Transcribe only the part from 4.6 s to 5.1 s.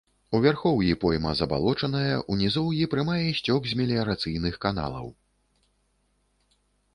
каналаў.